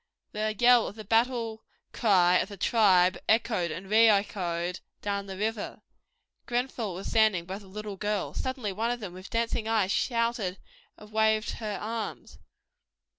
The 0.31 0.55
yell 0.57 0.87
of 0.87 0.95
the 0.95 1.03
battle 1.03 1.63
cry 1.93 2.37
of 2.39 2.49
the 2.49 2.57
tribe 2.57 3.19
echoed 3.29 3.69
and 3.69 3.87
re 3.87 4.09
echoed 4.09 4.79
down 5.03 5.27
the 5.27 5.37
river. 5.37 5.83
Grenfell 6.47 6.95
was 6.95 7.05
standing 7.05 7.45
by 7.45 7.59
the 7.59 7.67
little 7.67 7.97
girls. 7.97 8.39
Suddenly 8.39 8.73
one 8.73 8.89
of 8.89 8.99
them 8.99 9.13
with 9.13 9.29
dancing 9.29 9.67
eyes 9.67 9.91
shouted 9.91 10.57
and 10.97 11.11
waved 11.11 11.51
her 11.51 11.77
arms. 11.79 12.39